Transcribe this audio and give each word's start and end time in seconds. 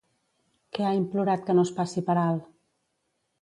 Què 0.77 0.87
ha 0.87 0.93
implorat 0.99 1.43
que 1.51 1.55
no 1.59 1.67
es 1.67 1.73
passi 1.81 2.05
per 2.09 2.17
alt? 2.23 2.49